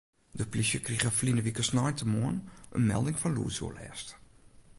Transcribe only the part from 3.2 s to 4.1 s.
fan lûdsoerlêst.